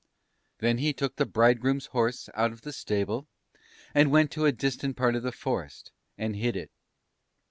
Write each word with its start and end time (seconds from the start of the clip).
"Then 0.57 0.79
he 0.79 0.93
took 0.93 1.17
the 1.17 1.27
Bridegroom's 1.27 1.85
horse 1.93 2.27
out 2.33 2.51
of 2.51 2.61
the 2.61 2.73
stable, 2.73 3.27
and 3.93 4.09
went 4.09 4.31
to 4.31 4.45
a 4.45 4.51
distant 4.51 4.97
part 4.97 5.13
of 5.13 5.21
the 5.21 5.31
forest, 5.31 5.91
and 6.17 6.35
hid 6.35 6.55
it. 6.55 6.71